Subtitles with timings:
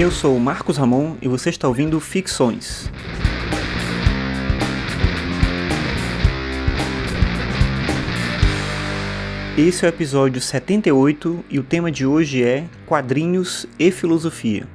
[0.00, 2.88] Eu sou Marcos Ramon e você está ouvindo Ficções.
[9.56, 14.68] Esse é o episódio 78 e o tema de hoje é Quadrinhos e Filosofia.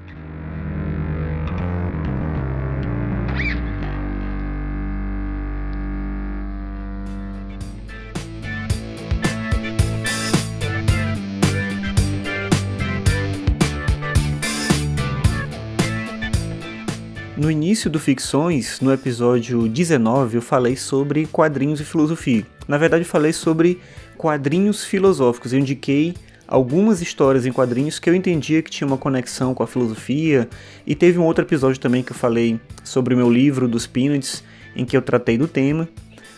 [17.73, 22.45] Início do Ficções, no episódio 19, eu falei sobre quadrinhos e filosofia.
[22.67, 23.81] Na verdade, falei sobre
[24.15, 25.51] quadrinhos filosóficos.
[25.51, 26.13] Eu indiquei
[26.47, 30.47] algumas histórias em quadrinhos que eu entendia que tinha uma conexão com a filosofia.
[30.85, 34.43] E teve um outro episódio também que eu falei sobre o meu livro dos Peanuts,
[34.75, 35.89] em que eu tratei do tema.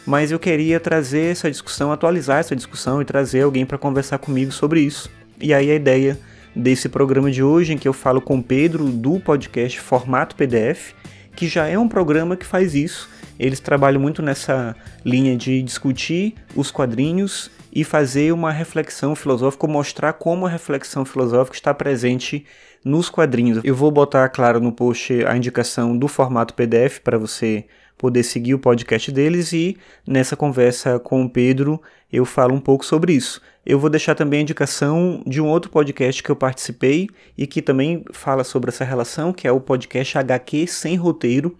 [0.05, 4.53] Mas eu queria trazer essa discussão, atualizar essa discussão e trazer alguém para conversar comigo
[4.53, 5.11] sobre isso.
[5.41, 6.17] E aí a ideia
[6.55, 10.93] desse programa de hoje, em que eu falo com Pedro do podcast Formato PDF,
[11.35, 13.09] que já é um programa que faz isso.
[13.37, 20.13] Eles trabalham muito nessa linha de discutir os quadrinhos e fazer uma reflexão filosófica, mostrar
[20.13, 22.45] como a reflexão filosófica está presente
[22.83, 23.59] nos quadrinhos.
[23.63, 27.65] Eu vou botar, claro, no post a indicação do formato PDF para você
[27.97, 32.85] poder seguir o podcast deles e nessa conversa com o Pedro eu falo um pouco
[32.85, 33.41] sobre isso.
[33.65, 37.61] Eu vou deixar também a indicação de um outro podcast que eu participei e que
[37.61, 41.57] também fala sobre essa relação, que é o podcast HQ Sem Roteiro,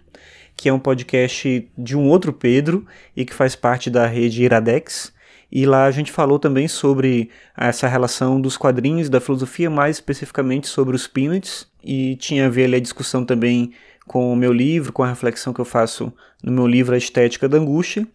[0.56, 5.12] que é um podcast de um outro Pedro e que faz parte da rede Iradex.
[5.50, 10.66] E lá a gente falou também sobre essa relação dos quadrinhos da filosofia, mais especificamente
[10.68, 11.66] sobre os Peanuts.
[11.84, 13.72] E tinha a ver ali a discussão também
[14.06, 16.12] com o meu livro, com a reflexão que eu faço
[16.42, 18.06] no meu livro A Estética da Angústia.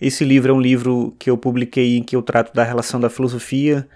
[0.00, 3.10] Esse livro é um livro que eu publiquei em que eu trato da relação da
[3.10, 3.86] filosofia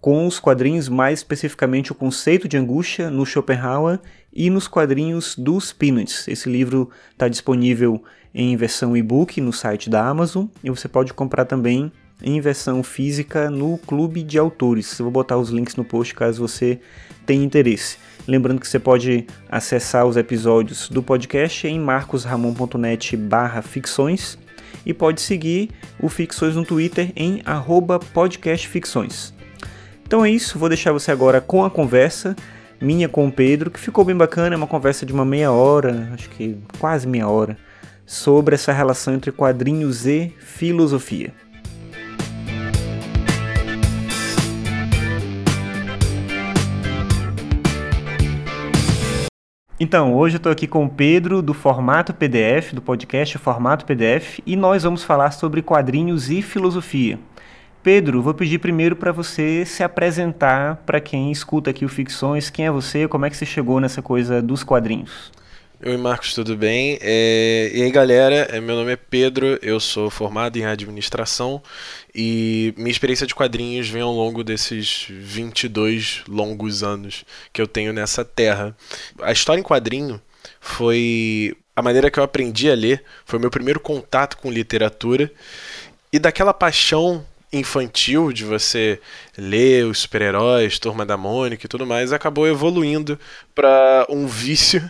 [0.00, 4.00] com os quadrinhos, mais especificamente o conceito de angústia no Schopenhauer
[4.32, 6.26] e nos quadrinhos dos Peanuts.
[6.26, 8.02] Esse livro está disponível
[8.34, 11.92] em versão e-book no site da Amazon e você pode comprar também
[12.22, 14.98] em versão física no Clube de Autores.
[14.98, 16.80] Eu vou botar os links no post caso você
[17.26, 17.98] tenha interesse.
[18.30, 24.38] Lembrando que você pode acessar os episódios do podcast em marcosramon.net barra ficções
[24.86, 27.42] e pode seguir o Ficções no Twitter em
[28.12, 29.34] podcastficções.
[30.06, 32.36] Então é isso, vou deixar você agora com a conversa
[32.80, 36.10] minha com o Pedro, que ficou bem bacana, é uma conversa de uma meia hora,
[36.14, 37.58] acho que quase meia hora,
[38.06, 41.34] sobre essa relação entre quadrinhos e filosofia.
[49.82, 54.38] Então, hoje eu estou aqui com o Pedro do Formato PDF, do podcast Formato PDF,
[54.44, 57.18] e nós vamos falar sobre quadrinhos e filosofia.
[57.82, 62.50] Pedro, vou pedir primeiro para você se apresentar para quem escuta aqui o Ficções.
[62.50, 63.08] Quem é você?
[63.08, 65.32] Como é que você chegou nessa coisa dos quadrinhos?
[65.82, 66.98] Oi, Marcos, tudo bem?
[67.00, 67.70] É...
[67.72, 71.62] E aí, galera, é, meu nome é Pedro, eu sou formado em administração
[72.14, 77.92] e minha experiência de quadrinhos vem ao longo desses 22 longos anos que eu tenho
[77.92, 78.76] nessa terra.
[79.20, 80.20] A história em quadrinho
[80.60, 85.30] foi a maneira que eu aprendi a ler, foi o meu primeiro contato com literatura
[86.12, 89.00] e daquela paixão infantil de você
[89.36, 93.18] ler os super-heróis, Turma da Mônica e tudo mais, acabou evoluindo
[93.54, 94.88] para um vício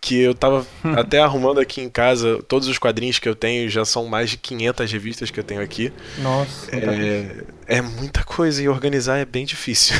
[0.00, 0.66] que eu tava
[0.96, 2.42] até arrumando aqui em casa.
[2.48, 5.62] Todos os quadrinhos que eu tenho já são mais de 500 revistas que eu tenho
[5.62, 5.92] aqui.
[6.18, 9.94] Nossa, é, é muita coisa e organizar é bem difícil.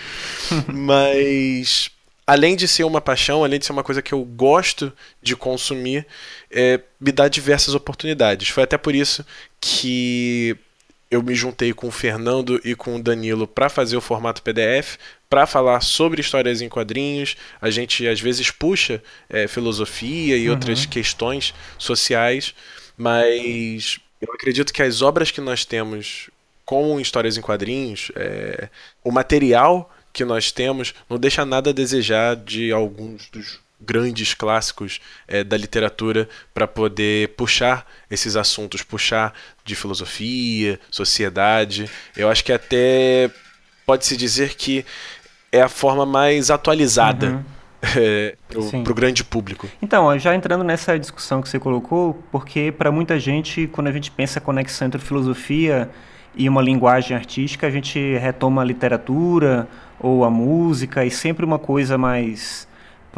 [0.68, 1.90] Mas
[2.26, 4.92] além de ser uma paixão, além de ser uma coisa que eu gosto
[5.22, 6.06] de consumir,
[6.50, 8.50] é, me dá diversas oportunidades.
[8.50, 9.24] Foi até por isso
[9.58, 10.54] que
[11.10, 14.96] eu me juntei com o Fernando e com o Danilo para fazer o formato PDF,
[15.28, 17.36] para falar sobre histórias em quadrinhos.
[17.60, 20.54] A gente às vezes puxa é, filosofia e uhum.
[20.54, 22.54] outras questões sociais,
[22.96, 26.30] mas eu acredito que as obras que nós temos
[26.64, 28.68] com histórias em quadrinhos, é,
[29.02, 35.00] o material que nós temos não deixa nada a desejar de alguns dos grandes clássicos
[35.26, 39.32] é, da literatura para poder puxar esses assuntos, puxar
[39.64, 41.88] de filosofia, sociedade.
[42.16, 43.30] Eu acho que até
[43.86, 44.84] pode-se dizer que
[45.52, 47.28] é a forma mais atualizada.
[47.28, 47.44] Uhum.
[47.96, 49.68] É, para o grande público.
[49.80, 54.10] Então, já entrando nessa discussão que você colocou, porque para muita gente, quando a gente
[54.10, 55.88] pensa a conexão entre filosofia
[56.34, 59.68] e uma linguagem artística, a gente retoma a literatura
[60.00, 62.67] ou a música e sempre uma coisa mais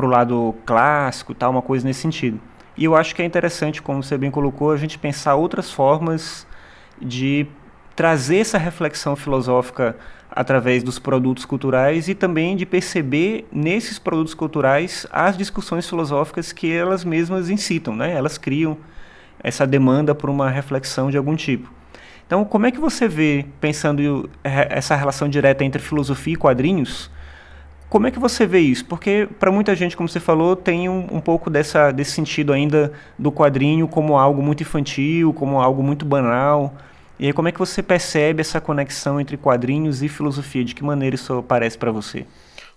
[0.01, 2.41] para o lado clássico, tal, uma coisa nesse sentido.
[2.75, 6.47] E eu acho que é interessante, como você bem colocou, a gente pensar outras formas
[7.01, 7.47] de
[7.95, 9.95] trazer essa reflexão filosófica
[10.31, 16.73] através dos produtos culturais e também de perceber nesses produtos culturais as discussões filosóficas que
[16.73, 18.13] elas mesmas incitam, né?
[18.13, 18.79] Elas criam
[19.43, 21.71] essa demanda por uma reflexão de algum tipo.
[22.27, 27.11] Então, como é que você vê, pensando essa relação direta entre filosofia e quadrinhos,
[27.91, 28.85] como é que você vê isso?
[28.85, 32.93] Porque para muita gente, como você falou, tem um, um, pouco dessa, desse sentido ainda
[33.19, 36.73] do quadrinho como algo muito infantil, como algo muito banal.
[37.19, 40.65] E aí, como é que você percebe essa conexão entre quadrinhos e filosofia?
[40.65, 42.25] De que maneira isso aparece para você?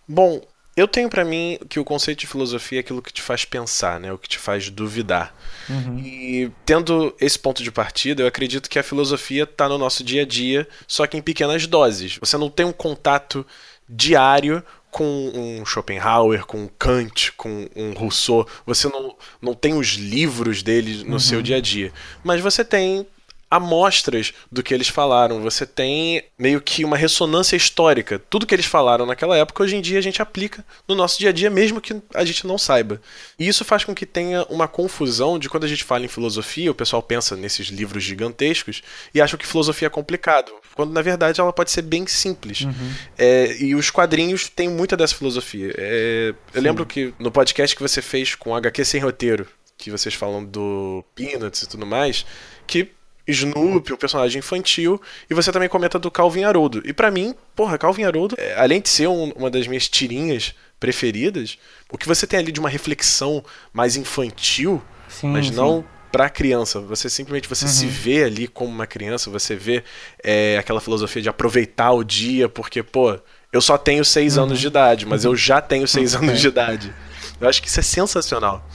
[0.07, 0.41] Bom,
[0.75, 3.99] eu tenho para mim que o conceito de filosofia é aquilo que te faz pensar,
[3.99, 4.11] né?
[4.11, 5.31] O que te faz duvidar.
[5.69, 5.99] Uhum.
[5.99, 10.23] E tendo esse ponto de partida, eu acredito que a filosofia está no nosso dia
[10.23, 12.17] a dia, só que em pequenas doses.
[12.19, 13.45] Você não tem um contato
[13.87, 14.63] diário
[14.93, 18.47] com um Schopenhauer, com um Kant, com um Rousseau.
[18.63, 21.19] Você não, não tem os livros deles no uhum.
[21.19, 21.91] seu dia a dia.
[22.23, 23.07] Mas você tem
[23.53, 25.39] amostras do que eles falaram.
[25.41, 28.17] Você tem meio que uma ressonância histórica.
[28.17, 31.29] Tudo que eles falaram naquela época, hoje em dia a gente aplica no nosso dia
[31.29, 32.99] a dia, mesmo que a gente não saiba.
[33.37, 36.71] E isso faz com que tenha uma confusão de quando a gente fala em filosofia,
[36.71, 38.81] o pessoal pensa nesses livros gigantescos
[39.13, 42.61] e acha que filosofia é complicado, quando na verdade ela pode ser bem simples.
[42.61, 42.93] Uhum.
[43.19, 45.75] É, e os quadrinhos têm muita dessa filosofia.
[45.77, 49.47] É, eu lembro que no podcast que você fez com HQ Sem Roteiro,
[49.77, 52.25] que vocês falam do Peanuts e tudo mais,
[52.65, 52.89] que
[53.27, 56.81] Snoopy, um personagem infantil, e você também comenta do Calvin Haroldo.
[56.85, 60.53] E para mim, porra, Calvin Haroldo, é, além de ser um, uma das minhas tirinhas
[60.79, 61.57] preferidas,
[61.89, 65.53] o que você tem ali de uma reflexão mais infantil, sim, mas sim.
[65.53, 66.79] não para criança.
[66.81, 67.71] Você simplesmente você uhum.
[67.71, 69.83] se vê ali como uma criança, você vê
[70.23, 73.17] é, aquela filosofia de aproveitar o dia, porque, pô,
[73.51, 74.43] eu só tenho seis uhum.
[74.43, 75.31] anos de idade, mas uhum.
[75.31, 76.93] eu já tenho seis anos de idade.
[77.39, 78.67] Eu acho que isso é sensacional.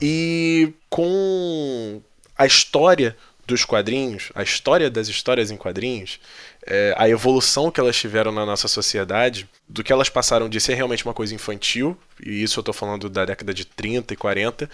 [0.00, 2.00] E com
[2.36, 3.16] a história
[3.48, 6.20] dos quadrinhos, a história das histórias em quadrinhos,
[6.66, 10.74] é, a evolução que elas tiveram na nossa sociedade, do que elas passaram de ser
[10.74, 14.70] realmente uma coisa infantil, e isso eu estou falando da década de 30 e 40,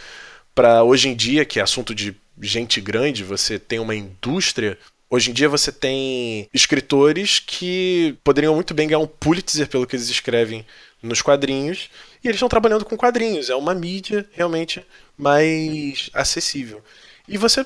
[0.53, 4.77] para hoje em dia, que é assunto de gente grande, você tem uma indústria.
[5.09, 9.94] Hoje em dia você tem escritores que poderiam muito bem ganhar um Pulitzer pelo que
[9.94, 10.67] eles escrevem
[11.00, 11.91] nos quadrinhos,
[12.25, 13.50] e eles estão trabalhando com quadrinhos.
[13.50, 14.85] É uma mídia realmente
[15.17, 16.82] mais acessível.
[17.29, 17.65] E você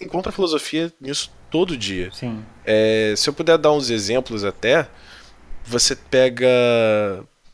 [0.00, 2.10] encontra filosofia nisso todo dia.
[2.12, 2.44] Sim.
[2.64, 4.88] É, se eu puder dar uns exemplos até,
[5.64, 6.48] você pega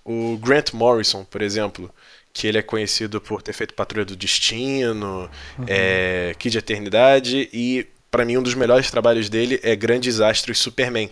[0.04, 1.90] o Grant Morrison, por exemplo,
[2.32, 5.28] que ele é conhecido por ter feito Patrulha do Destino,
[5.58, 5.64] uhum.
[5.66, 10.58] é, Kid de Eternidade e para mim um dos melhores trabalhos dele é Grandes Astros
[10.58, 11.10] Superman,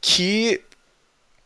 [0.00, 0.60] que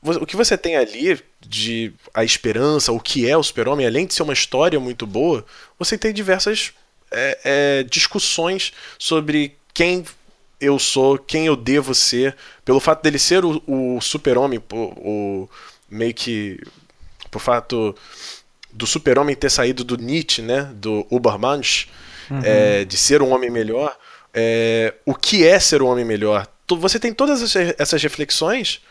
[0.03, 4.15] o que você tem ali de a esperança, o que é o super-homem, além de
[4.15, 5.45] ser uma história muito boa,
[5.79, 6.73] você tem diversas
[7.11, 10.05] é, é, discussões sobre quem
[10.61, 15.51] eu sou, quem eu devo ser, pelo fato dele ser o, o super-homem, o, o,
[15.89, 16.61] meio que
[17.31, 17.95] por fato
[18.73, 21.89] do super-homem ter saído do Nietzsche, né, do Ubermensch,
[22.31, 22.41] uhum.
[22.43, 23.97] é, de ser um homem melhor,
[24.35, 26.47] é, o que é ser um homem melhor?
[26.69, 28.83] Você tem todas essas reflexões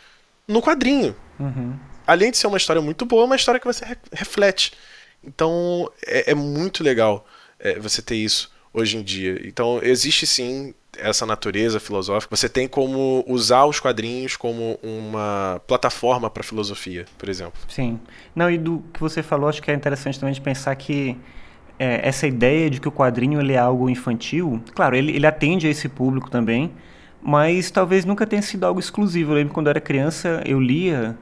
[0.48, 1.16] no quadrinho.
[1.40, 1.78] Uhum.
[2.08, 4.72] Além de ser uma história muito boa, é uma história que você reflete.
[5.24, 7.28] Então é, é muito legal
[7.60, 9.42] é, você ter isso hoje em dia.
[9.46, 12.36] Então, existe sim essa natureza filosófica.
[12.36, 17.60] Você tem como usar os quadrinhos como uma plataforma para filosofia, por exemplo.
[17.68, 18.00] Sim.
[18.36, 21.18] Não, e do que você falou, acho que é interessante também de pensar que
[21.80, 25.68] é, essa ideia de que o quadrinho ele é algo infantil, claro, ele, ele atende
[25.68, 26.72] a esse público também,
[27.22, 29.32] mas talvez nunca tenha sido algo exclusivo.
[29.32, 31.18] Eu lembro quando eu era criança, eu lia,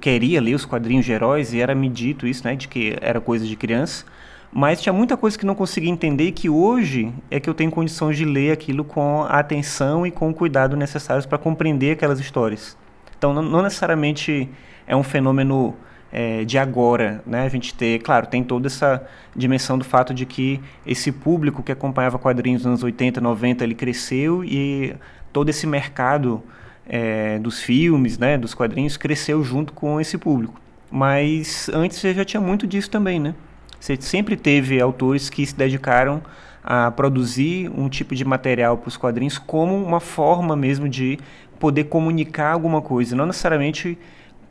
[0.00, 3.20] queria ler os quadrinhos de heróis e era me dito isso, né, de que era
[3.20, 4.04] coisa de criança.
[4.52, 8.16] Mas tinha muita coisa que não conseguia entender que hoje é que eu tenho condições
[8.16, 12.76] de ler aquilo com a atenção e com o cuidado necessários para compreender aquelas histórias.
[13.16, 14.48] Então, não, não necessariamente
[14.86, 15.76] é um fenômeno
[16.10, 17.42] é, de agora, né?
[17.42, 21.70] A gente ter, claro, tem toda essa dimensão do fato de que esse público que
[21.70, 24.94] acompanhava quadrinhos nos anos 80, 90, ele cresceu e
[25.32, 26.42] todo esse mercado
[26.88, 30.58] é, dos filmes, né, dos quadrinhos, cresceu junto com esse público.
[30.90, 33.34] Mas antes já tinha muito disso também, né?
[33.80, 36.22] Você sempre teve autores que se dedicaram
[36.62, 41.18] a produzir um tipo de material para os quadrinhos como uma forma mesmo de
[41.58, 43.98] poder comunicar alguma coisa, não necessariamente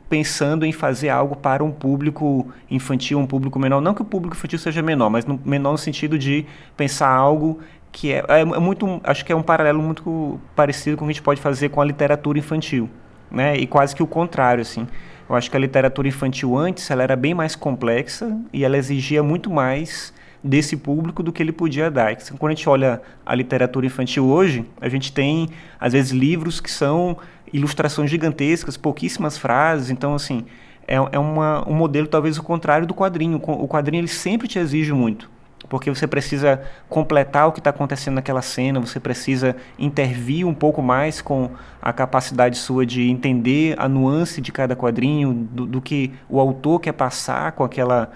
[0.08, 3.80] pensando em fazer algo para um público infantil, um público menor.
[3.80, 7.60] Não que o público infantil seja menor, mas no, menor no sentido de pensar algo
[7.92, 11.12] que é, é, é muito, acho que é um paralelo muito parecido com o que
[11.12, 12.88] a gente pode fazer com a literatura infantil,
[13.30, 13.56] né?
[13.56, 14.86] E quase que o contrário, assim.
[15.28, 19.22] Eu acho que a literatura infantil antes ela era bem mais complexa e ela exigia
[19.22, 22.16] muito mais desse público do que ele podia dar.
[22.38, 26.70] Quando a gente olha a literatura infantil hoje, a gente tem, às vezes, livros que
[26.70, 27.18] são
[27.52, 30.44] ilustrações gigantescas, pouquíssimas frases, então, assim,
[30.86, 33.36] é, é uma, um modelo talvez o contrário do quadrinho.
[33.44, 35.28] O quadrinho ele sempre te exige muito
[35.68, 40.82] porque você precisa completar o que está acontecendo naquela cena, você precisa intervir um pouco
[40.82, 46.12] mais com a capacidade sua de entender a nuance de cada quadrinho, do, do que
[46.28, 48.10] o autor quer passar com aquela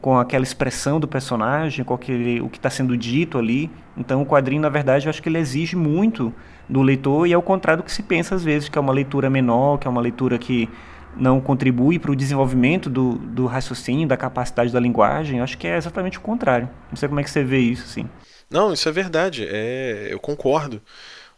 [0.00, 3.70] com aquela expressão do personagem, com aquele, o que está sendo dito ali.
[3.96, 6.32] Então o quadrinho, na verdade, eu acho que ele exige muito
[6.68, 8.92] do leitor e é o contrário do que se pensa às vezes, que é uma
[8.92, 10.68] leitura menor, que é uma leitura que
[11.16, 15.38] não contribui para o desenvolvimento do, do raciocínio, da capacidade da linguagem.
[15.38, 16.68] Eu acho que é exatamente o contrário.
[16.90, 18.08] Não sei como é que você vê isso, assim.
[18.50, 19.46] Não, isso é verdade.
[19.48, 20.80] É, eu concordo.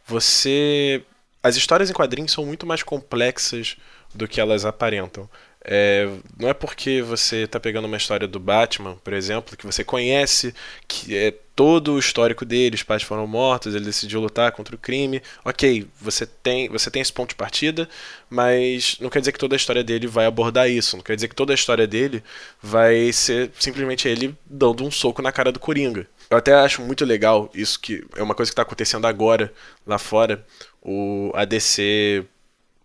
[0.07, 1.03] Você.
[1.43, 3.77] As histórias em quadrinhos são muito mais complexas
[4.15, 5.29] do que elas aparentam.
[5.71, 6.09] É,
[6.39, 10.55] não é porque você está pegando uma história do Batman, por exemplo, que você conhece
[10.89, 14.79] que é todo o histórico dele, os pais foram mortos, ele decidiu lutar contra o
[14.79, 15.21] crime.
[15.45, 17.87] Ok, você tem, você tem esse ponto de partida,
[18.31, 20.97] mas não quer dizer que toda a história dele vai abordar isso.
[20.97, 22.25] Não quer dizer que toda a história dele
[22.63, 26.07] vai ser simplesmente ele dando um soco na cara do Coringa.
[26.31, 29.53] Eu até acho muito legal isso que é uma coisa que está acontecendo agora
[29.87, 30.43] lá fora.
[30.81, 32.25] O ADC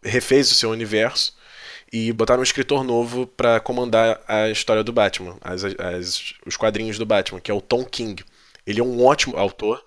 [0.04, 1.34] refez o seu universo
[1.94, 6.98] e botaram um escritor novo para comandar a história do Batman, as, as, os quadrinhos
[6.98, 8.26] do Batman, que é o Tom King.
[8.66, 9.86] Ele é um ótimo autor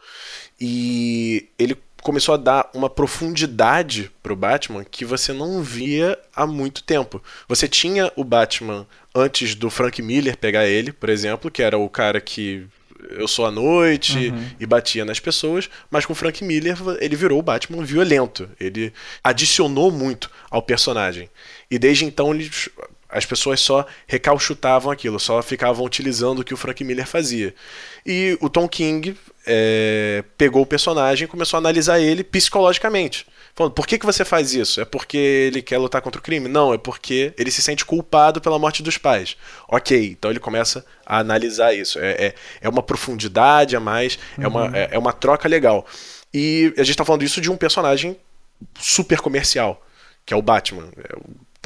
[0.61, 6.85] e ele começou a dar uma profundidade pro Batman que você não via há muito
[6.85, 7.21] tempo.
[7.49, 11.89] Você tinha o Batman antes do Frank Miller pegar ele, por exemplo, que era o
[11.89, 12.69] cara que
[13.11, 14.51] eu sou a noite uhum.
[14.59, 18.49] e batia nas pessoas, mas com Frank Miller ele virou o Batman violento.
[18.59, 21.31] Ele adicionou muito ao personagem.
[21.71, 22.69] E desde então eles,
[23.09, 27.55] as pessoas só recalchutavam aquilo, só ficavam utilizando o que o Frank Miller fazia.
[28.05, 33.26] E o Tom King é, pegou o personagem e começou a analisar ele psicologicamente.
[33.55, 34.83] Falando, por que, que você faz isso?
[34.83, 36.47] É porque ele quer lutar contra o crime?
[36.47, 39.35] Não, é porque ele se sente culpado pela morte dos pais.
[39.67, 41.99] Ok, então ele começa a analisar isso.
[41.99, 44.45] É, é, é uma profundidade a mais, uhum.
[44.45, 44.75] é, uma, uhum.
[44.75, 45.87] é, é uma troca legal.
[46.35, 48.17] E a gente está falando isso de um personagem
[48.79, 49.86] super comercial,
[50.26, 50.88] que é o Batman.
[50.99, 51.16] É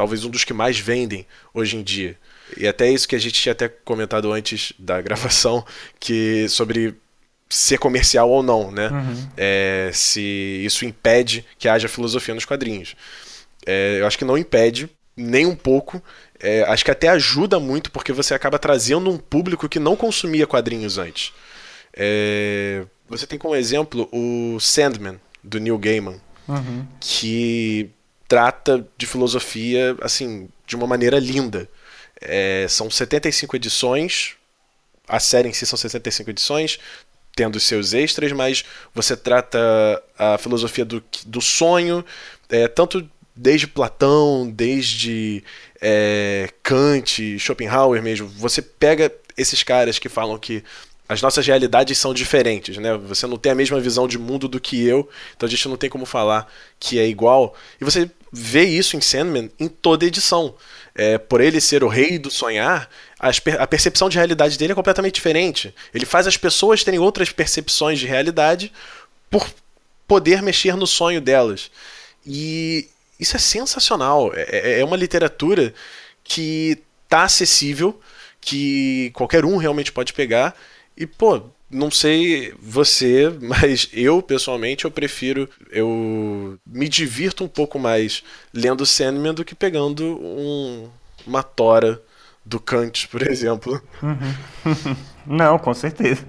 [0.00, 2.16] talvez um dos que mais vendem hoje em dia.
[2.56, 5.64] E até isso que a gente tinha até comentado antes da gravação,
[5.98, 6.94] que sobre
[7.50, 8.88] ser comercial ou não, né?
[8.88, 9.28] Uhum.
[9.36, 12.94] É, se isso impede que haja filosofia nos quadrinhos.
[13.66, 16.02] É, eu acho que não impede, nem um pouco.
[16.38, 20.46] É, acho que até ajuda muito, porque você acaba trazendo um público que não consumia
[20.46, 21.34] quadrinhos antes.
[21.94, 26.86] É, você tem como exemplo o Sandman, do Neil Gaiman, uhum.
[26.98, 27.90] que
[28.30, 31.68] trata de filosofia assim de uma maneira linda.
[32.20, 34.36] É, são 75 edições,
[35.08, 36.78] a série em si são 65 edições,
[37.34, 39.58] tendo seus extras, mas você trata
[40.16, 42.04] a filosofia do, do sonho,
[42.48, 45.42] é, tanto desde Platão, desde
[45.82, 48.28] é, Kant, Schopenhauer mesmo.
[48.28, 50.62] Você pega esses caras que falam que
[51.08, 52.96] as nossas realidades são diferentes, né?
[52.96, 55.76] Você não tem a mesma visão de mundo do que eu, então a gente não
[55.76, 56.46] tem como falar
[56.78, 57.56] que é igual.
[57.80, 60.54] E você vê isso em Sandman em toda edição.
[60.94, 65.14] É, por ele ser o rei do sonhar, a percepção de realidade dele é completamente
[65.14, 65.74] diferente.
[65.94, 68.72] Ele faz as pessoas terem outras percepções de realidade
[69.30, 69.48] por
[70.06, 71.70] poder mexer no sonho delas.
[72.26, 74.32] E isso é sensacional.
[74.34, 75.72] É, é, é uma literatura
[76.24, 78.00] que tá acessível,
[78.40, 80.56] que qualquer um realmente pode pegar
[80.96, 87.78] e, pô, não sei você, mas eu pessoalmente eu prefiro eu me divirto um pouco
[87.78, 88.22] mais
[88.52, 90.88] lendo Sandman do que pegando um,
[91.26, 92.02] uma tora
[92.44, 93.80] do Kant, por exemplo.
[94.02, 94.96] Uhum.
[95.26, 96.24] não, com certeza.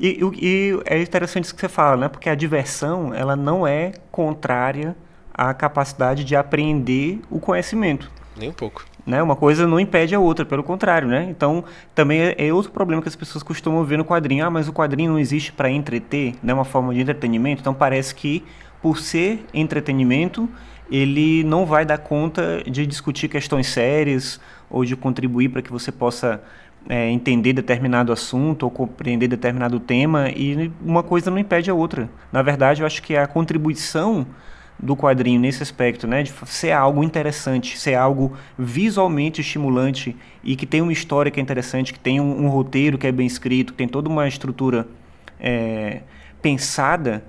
[0.00, 2.08] E, e, é interessante isso que você fala, né?
[2.08, 4.96] Porque a diversão ela não é contrária
[5.32, 8.10] à capacidade de apreender o conhecimento.
[8.36, 8.84] Nem um pouco.
[9.04, 9.20] Né?
[9.22, 11.26] Uma coisa não impede a outra, pelo contrário, né?
[11.28, 14.44] Então, também é, é outro problema que as pessoas costumam ver no quadrinho.
[14.44, 17.60] Ah, mas o quadrinho não existe para entreter, não é uma forma de entretenimento.
[17.60, 18.44] Então, parece que,
[18.80, 20.48] por ser entretenimento,
[20.90, 24.38] ele não vai dar conta de discutir questões sérias
[24.70, 26.40] ou de contribuir para que você possa
[26.88, 30.30] é, entender determinado assunto ou compreender determinado tema.
[30.30, 32.08] E uma coisa não impede a outra.
[32.30, 34.26] Na verdade, eu acho que a contribuição
[34.78, 40.66] do quadrinho nesse aspecto, né, de ser algo interessante, ser algo visualmente estimulante e que
[40.66, 43.72] tem uma história que é interessante, que tem um, um roteiro que é bem escrito,
[43.72, 44.88] que tem toda uma estrutura
[45.38, 46.00] é,
[46.40, 47.24] pensada,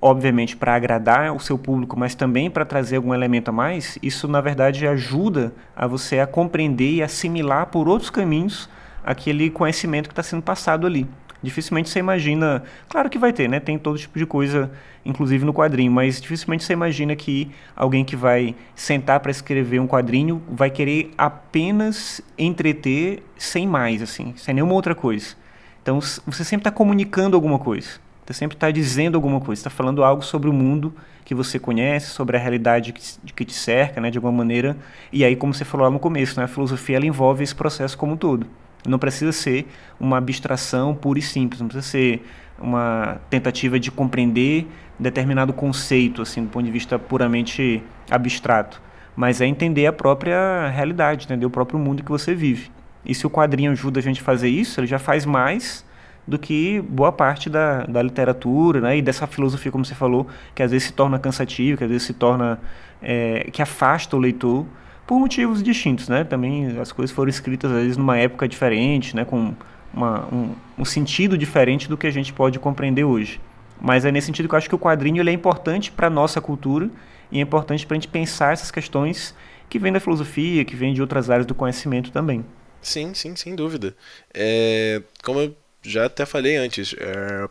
[0.00, 4.28] obviamente para agradar o seu público, mas também para trazer algum elemento a mais, isso
[4.28, 8.68] na verdade ajuda a você a compreender e assimilar por outros caminhos
[9.04, 11.08] aquele conhecimento que está sendo passado ali.
[11.44, 12.62] Dificilmente você imagina.
[12.88, 13.60] Claro que vai ter, né?
[13.60, 14.70] Tem todo tipo de coisa,
[15.04, 19.86] inclusive no quadrinho, mas dificilmente você imagina que alguém que vai sentar para escrever um
[19.86, 25.36] quadrinho vai querer apenas entreter sem mais, assim, sem nenhuma outra coisa.
[25.82, 28.02] Então você sempre está comunicando alguma coisa.
[28.24, 30.94] Você sempre está dizendo alguma coisa, está falando algo sobre o mundo
[31.26, 34.78] que você conhece, sobre a realidade que, te cerca, né, de alguma maneira.
[35.12, 37.98] E aí, como você falou lá no começo, né, a filosofia ela envolve esse processo
[37.98, 38.46] como um todo.
[38.86, 39.66] Não precisa ser
[39.98, 42.24] uma abstração pura e simples, não precisa ser
[42.58, 44.66] uma tentativa de compreender
[44.98, 48.80] determinado conceito, assim, do ponto de vista puramente abstrato,
[49.16, 52.70] mas é entender a própria realidade, entender o próprio mundo que você vive.
[53.04, 55.84] E se o quadrinho ajuda a gente a fazer isso, ele já faz mais
[56.26, 60.62] do que boa parte da, da literatura né, e dessa filosofia, como você falou, que
[60.62, 62.58] às vezes se torna cansativa, que às vezes se torna.
[63.02, 64.64] É, que afasta o leitor
[65.06, 66.24] por motivos distintos, né?
[66.24, 69.24] Também as coisas foram escritas às vezes numa época diferente, né?
[69.24, 69.54] Com
[69.92, 73.40] uma, um, um, sentido diferente do que a gente pode compreender hoje.
[73.80, 76.10] Mas é nesse sentido que eu acho que o quadrinho ele é importante para a
[76.10, 76.90] nossa cultura
[77.30, 79.34] e é importante para a gente pensar essas questões
[79.68, 82.44] que vêm da filosofia, que vêm de outras áreas do conhecimento também.
[82.80, 83.96] Sim, sim, sem dúvida.
[84.32, 87.48] É, como eu já até falei antes, é,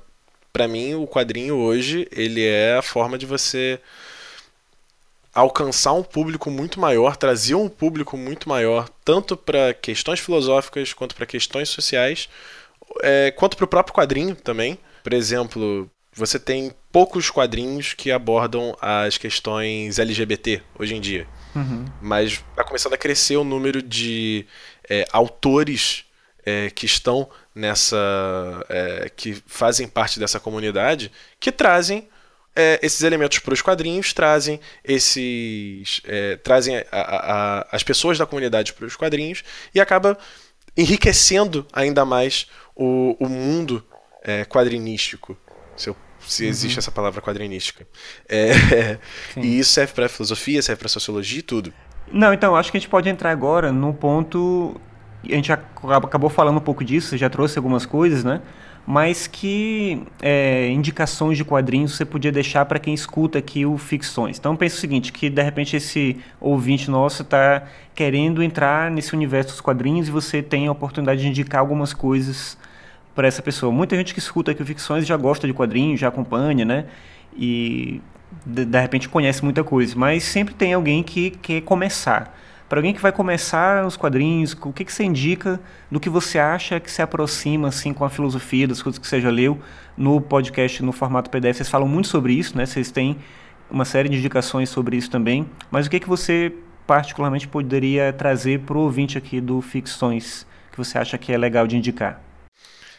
[0.51, 3.79] para mim o quadrinho hoje ele é a forma de você
[5.33, 11.15] alcançar um público muito maior, trazer um público muito maior, tanto para questões filosóficas quanto
[11.15, 12.29] para questões sociais,
[13.01, 14.77] é, quanto para o próprio quadrinho também.
[15.03, 21.27] Por exemplo, você tem poucos quadrinhos que abordam as questões LGBT hoje em dia.
[21.55, 21.85] Uhum.
[22.01, 24.45] Mas está começando a crescer o número de
[24.87, 26.05] é, autores
[26.45, 27.97] é, que estão nessa.
[28.69, 32.07] É, que fazem parte dessa comunidade que trazem
[32.55, 38.17] é, esses elementos para os quadrinhos trazem esses é, trazem a, a, a, as pessoas
[38.17, 39.43] da comunidade para os quadrinhos
[39.73, 40.17] e acaba
[40.77, 43.83] enriquecendo ainda mais o, o mundo
[44.23, 45.37] é, quadrinístico.
[45.75, 46.49] Se, eu, se uhum.
[46.49, 47.87] existe essa palavra quadrinística.
[48.29, 48.97] É,
[49.37, 51.73] e isso serve para filosofia serve para sociologia e tudo.
[52.11, 54.79] Não então acho que a gente pode entrar agora no ponto
[55.25, 58.41] a gente acabou falando um pouco disso já trouxe algumas coisas né
[58.85, 64.37] mas que é, indicações de quadrinhos você podia deixar para quem escuta aqui o Ficções.
[64.37, 67.63] Então pensa o seguinte, que de repente esse ouvinte nosso está
[67.95, 72.57] querendo entrar nesse universo dos quadrinhos e você tem a oportunidade de indicar algumas coisas
[73.15, 73.71] para essa pessoa.
[73.71, 76.85] Muita gente que escuta aqui o Ficções já gosta de quadrinhos, já acompanha, né?
[77.37, 78.01] E
[78.45, 82.37] de, de repente conhece muita coisa, mas sempre tem alguém que quer começar.
[82.73, 85.59] Para alguém que vai começar os quadrinhos, o que, que você indica
[85.91, 89.21] do que você acha que se aproxima assim com a filosofia das coisas que você
[89.21, 89.61] já leu
[89.95, 91.57] no podcast no formato PDF?
[91.57, 92.65] Vocês falam muito sobre isso, né?
[92.65, 93.15] Vocês têm
[93.69, 95.47] uma série de indicações sobre isso também.
[95.69, 96.51] Mas o que, que você
[96.87, 101.67] particularmente poderia trazer para o ouvinte aqui do Ficções que você acha que é legal
[101.67, 102.23] de indicar?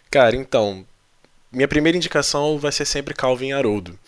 [0.08, 0.87] Cara, então,
[1.50, 3.98] minha primeira indicação vai ser sempre Calvin Haroldo.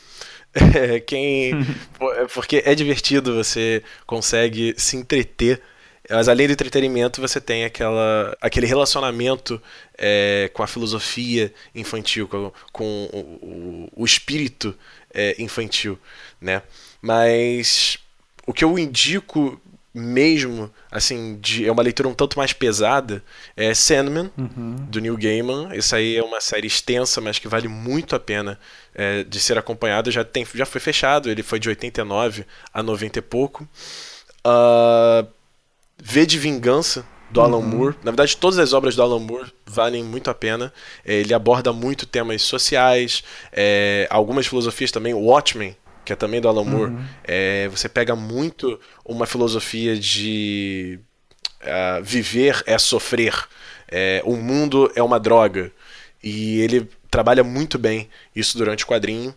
[1.07, 5.61] Quem é porque é divertido, você consegue se entreter.
[6.09, 9.61] Mas além do entretenimento, você tem aquela, aquele relacionamento
[9.99, 14.77] é, com a filosofia infantil, com, com o, o, o, espírito
[15.12, 15.99] é, infantil,
[16.40, 16.62] né?
[17.03, 17.99] Mas
[18.47, 19.61] o que eu indico
[19.96, 23.24] mesmo, assim, de, é uma leitura um tanto mais pesada,
[23.56, 24.76] é Sandman, uhum.
[24.90, 25.74] do Neil Gaiman.
[25.74, 28.59] Isso aí é uma série extensa, mas que vale muito a pena
[28.94, 30.11] é, de ser acompanhado.
[30.11, 33.66] Já, tem, já foi fechado, ele foi de 89 a 90 e pouco.
[34.46, 35.26] Uh,
[35.98, 37.62] v de Vingança, do Alan uhum.
[37.66, 37.96] Moore.
[38.04, 40.72] Na verdade, todas as obras do Alan Moore valem muito a pena.
[41.04, 45.14] É, ele aborda muito temas sociais, é, algumas filosofias também.
[45.14, 45.74] Watchmen,
[46.07, 47.05] que é também do Alan Moore, uhum.
[47.25, 51.01] é, você pega muito uma filosofia de
[51.62, 53.35] uh, viver é sofrer,
[53.88, 55.73] é, o mundo é uma droga.
[56.23, 59.35] E ele trabalha muito bem isso durante o quadrinho.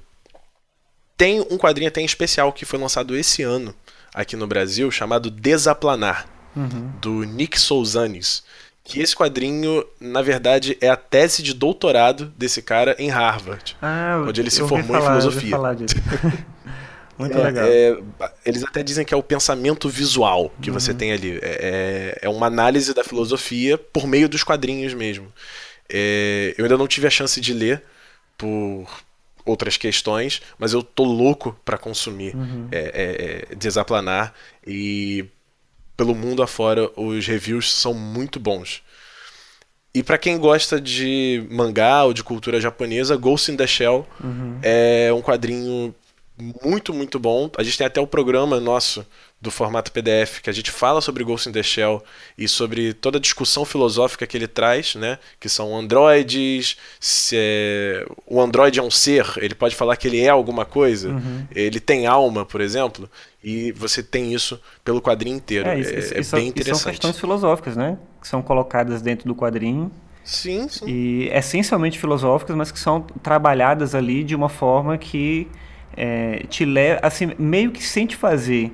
[1.18, 3.74] Tem um quadrinho até em especial que foi lançado esse ano
[4.14, 6.92] aqui no Brasil, chamado Desaplanar, uhum.
[7.02, 8.44] do Nick Souzanes.
[8.84, 14.24] Que esse quadrinho, na verdade, é a tese de doutorado desse cara em Harvard, ah,
[14.28, 15.58] onde ele se formou falar, em filosofia.
[17.20, 17.68] Muito é, legal.
[17.68, 18.00] É,
[18.46, 20.80] eles até dizem que é o pensamento visual que uhum.
[20.80, 21.38] você tem ali.
[21.42, 25.32] É, é, é, uma análise da filosofia por meio dos quadrinhos mesmo.
[25.90, 27.84] É, eu ainda não tive a chance de ler
[28.38, 28.88] por
[29.46, 32.70] outras questões, mas eu tô louco para consumir uhum.
[32.72, 34.34] É, Desaplanar
[34.66, 35.26] e
[36.00, 38.82] pelo mundo afora os reviews são muito bons.
[39.94, 44.60] E para quem gosta de mangá ou de cultura japonesa, Ghost in the Shell uhum.
[44.64, 45.94] é um quadrinho
[46.64, 47.52] muito, muito bom.
[47.58, 49.06] A gente tem até o programa nosso
[49.42, 52.04] do formato PDF, que a gente fala sobre Ghost in the Shell
[52.38, 55.18] e sobre toda a discussão filosófica que ele traz, né?
[55.40, 56.76] Que são androides,
[57.32, 58.06] é...
[58.28, 61.46] o androide é um ser, ele pode falar que ele é alguma coisa, uhum.
[61.56, 63.10] ele tem alma, por exemplo,
[63.42, 65.70] e você tem isso pelo quadrinho inteiro.
[65.70, 66.82] É, isso, é, é isso, bem interessante.
[66.82, 67.98] são questões filosóficas, né?
[68.20, 69.90] Que são colocadas dentro do quadrinho.
[70.26, 70.86] Sim, sim.
[70.86, 75.48] E essencialmente filosóficas, mas que são trabalhadas ali de uma forma que
[75.96, 78.72] é, te leva, assim, meio que sem te fazer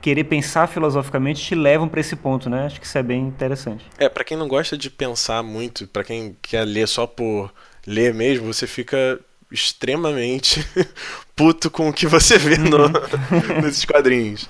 [0.00, 2.66] querer pensar filosoficamente te levam para esse ponto, né?
[2.66, 3.84] Acho que isso é bem interessante.
[3.98, 7.52] É, para quem não gosta de pensar muito, para quem quer ler só por
[7.86, 9.18] ler mesmo, você fica
[9.50, 10.66] extremamente
[11.34, 12.92] puto com o que você vê no, uhum.
[13.62, 14.48] nesses quadrinhos.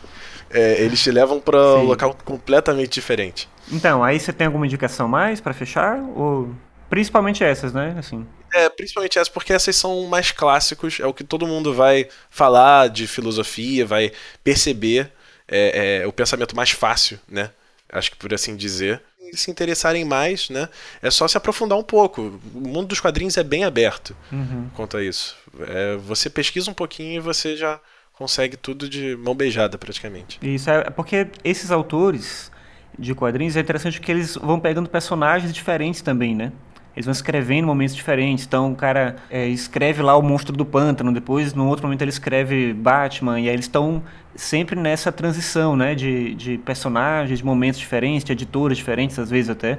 [0.50, 3.48] É, eles te levam para um local completamente diferente.
[3.70, 5.98] Então, aí você tem alguma indicação mais para fechar?
[6.16, 6.54] Ou
[6.88, 7.94] principalmente essas, né?
[7.98, 8.26] Assim.
[8.54, 12.88] É, principalmente essas, porque essas são mais clássicos, é o que todo mundo vai falar
[12.88, 14.10] de filosofia, vai
[14.42, 15.12] perceber
[15.48, 17.50] é, é, o pensamento mais fácil, né?
[17.90, 19.02] Acho que por assim dizer.
[19.20, 20.68] E se interessarem mais, né?
[21.02, 22.40] É só se aprofundar um pouco.
[22.54, 24.68] O mundo dos quadrinhos é bem aberto uhum.
[24.74, 25.36] quanto a isso.
[25.66, 27.80] É, você pesquisa um pouquinho e você já
[28.14, 30.38] consegue tudo de mão beijada praticamente.
[30.42, 32.50] Isso é porque esses autores
[32.98, 36.52] de quadrinhos é interessante que eles vão pegando personagens diferentes também, né?
[36.98, 38.44] Eles vão escrevendo momentos diferentes.
[38.44, 42.10] Então, o cara é, escreve lá o Monstro do Pântano, depois, no outro momento, ele
[42.10, 44.02] escreve Batman, e aí eles estão
[44.34, 49.48] sempre nessa transição, né, de, de personagens, de momentos diferentes, de editoras diferentes, às vezes
[49.48, 49.78] até.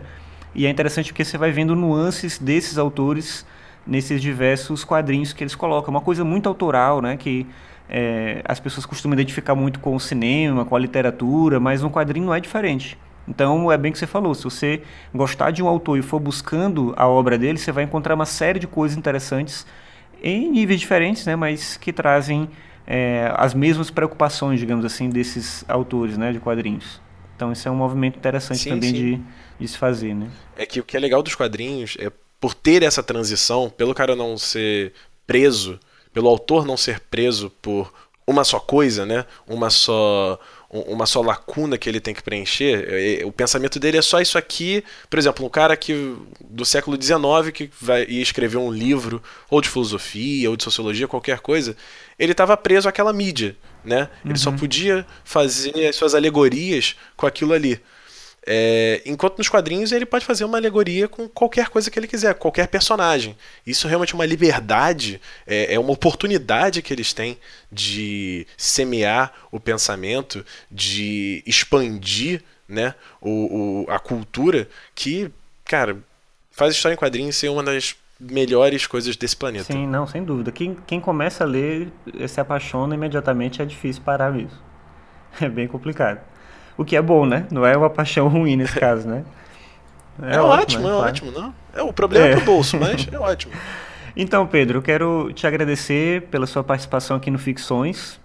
[0.56, 3.46] E é interessante porque você vai vendo nuances desses autores
[3.86, 5.94] nesses diversos quadrinhos que eles colocam.
[5.94, 7.46] Uma coisa muito autoral, né, que
[7.90, 12.28] é, as pessoas costumam identificar muito com o cinema, com a literatura, mas um quadrinho
[12.28, 12.98] não é diferente.
[13.28, 14.82] Então, é bem que você falou, se você
[15.14, 18.60] gostar de um autor e for buscando a obra dele, você vai encontrar uma série
[18.60, 19.66] de coisas interessantes
[20.22, 22.50] em níveis diferentes, né, mas que trazem
[22.88, 27.00] é, as mesmas preocupações, digamos assim, desses autores né, de quadrinhos.
[27.36, 28.96] Então, isso é um movimento interessante sim, também sim.
[28.96, 29.22] De,
[29.60, 30.14] de se fazer.
[30.14, 30.28] Né?
[30.58, 34.16] É que o que é legal dos quadrinhos é por ter essa transição, pelo cara
[34.16, 34.94] não ser
[35.28, 35.80] preso,
[36.12, 37.94] pelo autor não ser preso por
[38.26, 39.26] uma só coisa, né?
[39.48, 42.86] Uma só uma só lacuna que ele tem que preencher.
[42.88, 44.84] É, é, o pensamento dele é só isso aqui.
[45.10, 49.62] Por exemplo, um cara que do século XIX que vai ia escrever um livro ou
[49.62, 51.76] de filosofia ou de sociologia, qualquer coisa,
[52.20, 54.10] ele estava preso àquela mídia, né?
[54.24, 54.40] Ele uhum.
[54.40, 57.82] só podia fazer as suas alegorias com aquilo ali.
[58.52, 62.34] É, enquanto nos quadrinhos ele pode fazer uma alegoria com qualquer coisa que ele quiser,
[62.34, 63.38] qualquer personagem.
[63.64, 67.38] Isso realmente é uma liberdade, é, é uma oportunidade que eles têm
[67.72, 75.30] de semear o pensamento, de expandir né, o, o, a cultura, que,
[75.64, 75.98] cara,
[76.50, 79.72] faz história em quadrinhos ser uma das melhores coisas desse planeta.
[79.72, 80.52] Sim, não, sem dúvida.
[80.52, 81.92] Quem, quem começa a ler
[82.28, 84.58] se apaixona imediatamente, é difícil parar mesmo.
[85.40, 86.20] É bem complicado.
[86.80, 87.46] O que é bom, né?
[87.52, 89.26] Não é uma paixão ruim nesse caso, né?
[90.24, 90.90] É, é ótimo, né?
[90.90, 91.10] é claro.
[91.10, 91.54] ótimo, não?
[91.76, 93.52] É, o problema é, é pro bolso, mas é ótimo.
[94.16, 98.18] Então, Pedro, eu quero te agradecer pela sua participação aqui no Ficções.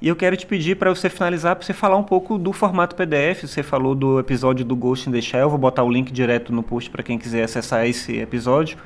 [0.00, 2.94] E eu quero te pedir para você finalizar, para você falar um pouco do formato
[2.94, 3.42] PDF.
[3.42, 6.62] Você falou do episódio do Ghost in the Shell, vou botar o link direto no
[6.62, 8.78] post para quem quiser acessar esse episódio.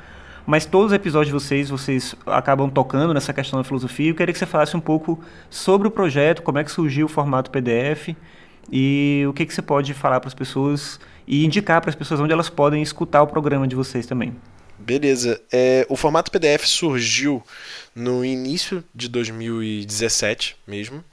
[0.47, 4.09] Mas todos os episódios de vocês, vocês acabam tocando nessa questão da filosofia.
[4.09, 5.21] Eu queria que você falasse um pouco
[5.51, 8.17] sobre o projeto, como é que surgiu o formato PDF
[8.71, 12.21] e o que, que você pode falar para as pessoas e indicar para as pessoas
[12.21, 14.35] onde elas podem escutar o programa de vocês também.
[14.79, 15.41] Beleza.
[15.53, 17.43] É, o formato PDF surgiu
[17.95, 21.05] no início de 2017 mesmo.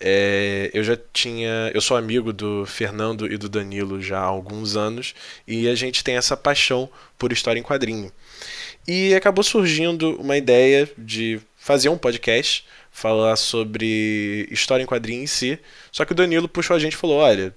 [0.00, 1.70] É, eu já tinha.
[1.74, 5.14] Eu sou amigo do Fernando e do Danilo já há alguns anos
[5.46, 8.12] e a gente tem essa paixão por história em quadrinho.
[8.86, 15.26] E acabou surgindo uma ideia de fazer um podcast falar sobre história em quadrinho em
[15.26, 15.58] si.
[15.92, 17.54] Só que o Danilo puxou a gente e falou: olha,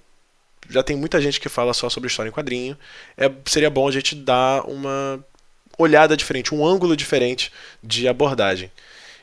[0.68, 2.76] já tem muita gente que fala só sobre história em quadrinho.
[3.16, 5.24] É, seria bom a gente dar uma
[5.78, 7.50] olhada diferente, um ângulo diferente
[7.82, 8.70] de abordagem.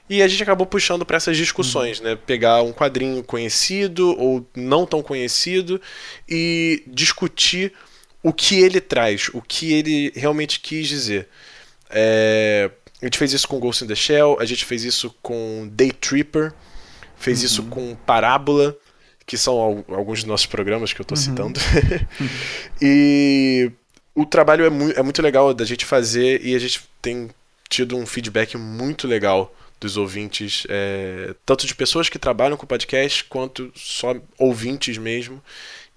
[0.09, 2.05] E a gente acabou puxando para essas discussões, uhum.
[2.05, 2.15] né?
[2.25, 5.79] Pegar um quadrinho conhecido ou não tão conhecido
[6.27, 7.73] e discutir
[8.23, 11.27] o que ele traz, o que ele realmente quis dizer.
[11.91, 15.69] É, a gente fez isso com Ghost in the Shell, a gente fez isso com
[15.71, 16.53] Day Tripper,
[17.17, 17.45] fez uhum.
[17.45, 18.75] isso com Parábola,
[19.25, 21.23] que são alguns dos nossos programas que eu estou uhum.
[21.23, 21.59] citando.
[22.81, 23.71] e
[24.13, 27.29] o trabalho é, mu é muito legal da gente fazer e a gente tem
[27.69, 33.23] tido um feedback muito legal dos ouvintes, é, tanto de pessoas que trabalham com podcast,
[33.23, 35.41] quanto só ouvintes mesmo.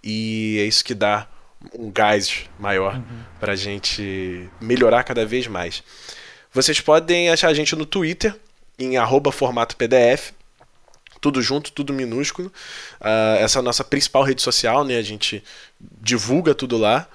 [0.04, 1.28] E é isso que dá
[1.76, 3.02] um gás maior uhum.
[3.40, 5.82] para a gente melhorar cada vez mais.
[6.52, 8.36] Vocês podem achar a gente no Twitter,
[8.78, 8.94] em
[9.32, 10.32] formato PDF.
[11.20, 12.52] tudo junto, tudo minúsculo.
[13.00, 14.98] Uh, essa é a nossa principal rede social, né?
[14.98, 15.42] A gente
[15.80, 17.08] divulga tudo lá.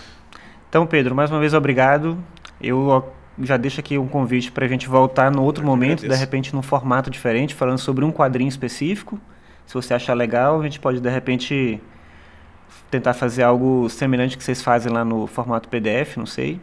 [0.67, 2.17] Então, Pedro, mais uma vez obrigado.
[2.59, 6.13] Eu já deixo aqui um convite para a gente voltar no outro Eu momento, agradeço.
[6.13, 9.21] de repente num formato diferente, falando sobre um quadrinho específico.
[9.67, 11.79] Se você achar legal, a gente pode de repente
[12.89, 16.59] tentar fazer algo semelhante que vocês fazem lá no formato PDF, não sei.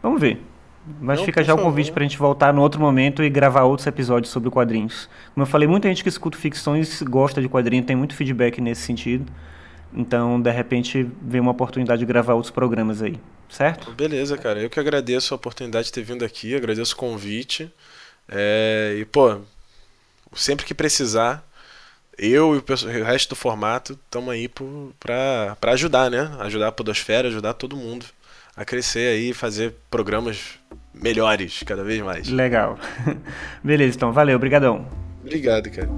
[0.00, 0.40] Vamos ver.
[1.00, 3.64] Mas não, fica já o convite para a gente voltar no outro momento e gravar
[3.64, 5.08] outros episódios sobre quadrinhos.
[5.34, 8.82] Como eu falei, muita gente que escuta ficções gosta de quadrinho, tem muito feedback nesse
[8.82, 9.30] sentido.
[9.92, 13.90] Então, de repente, vem uma oportunidade de gravar outros programas aí, certo?
[13.92, 14.60] Beleza, cara.
[14.60, 17.72] Eu que agradeço a oportunidade de ter vindo aqui, agradeço o convite.
[18.28, 18.96] É...
[18.98, 19.38] E, pô,
[20.34, 21.46] sempre que precisar,
[22.18, 26.30] eu e o resto do formato estamos aí para ajudar, né?
[26.40, 28.04] Ajudar a Podosfera, ajudar todo mundo
[28.54, 30.58] a crescer aí, fazer programas
[30.94, 32.28] melhores cada vez mais.
[32.28, 32.78] Legal.
[33.62, 34.86] Beleza, então, valeu, obrigadão.
[35.22, 35.88] Obrigado, cara.